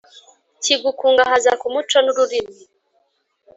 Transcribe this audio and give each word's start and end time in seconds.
kigukungahaza 0.63 1.51
ku 1.61 1.67
muco 1.73 1.97
n’ururimi 2.01 2.61